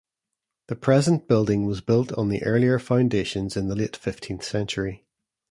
The 0.65 0.75
present 0.75 1.27
building 1.27 1.67
was 1.67 1.79
built 1.79 2.11
on 2.13 2.29
the 2.29 2.41
earlier 2.41 2.79
foundations 2.79 3.55
in 3.55 3.67
the 3.67 3.75
late 3.75 3.95
fifteenth 3.95 4.43
century. 4.43 5.05